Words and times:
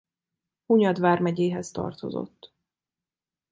Hunyad 0.65 0.99
vármegyéhez 0.99 1.71
tartozott. 1.71 2.53